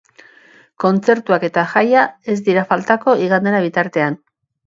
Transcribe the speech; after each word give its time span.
Kontzertuak 0.83 1.43
eta 1.49 1.65
jaia 1.75 2.05
ez 2.35 2.39
dira 2.49 2.65
faltako 2.71 3.15
igandera 3.29 3.63
bitartean. 3.69 4.19